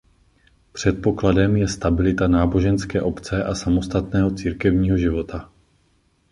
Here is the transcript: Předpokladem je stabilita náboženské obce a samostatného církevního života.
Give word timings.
Předpokladem 0.71 1.57
je 1.57 1.67
stabilita 1.67 2.27
náboženské 2.27 3.01
obce 3.01 3.43
a 3.43 3.55
samostatného 3.55 4.31
církevního 4.31 4.97
života. 4.97 5.51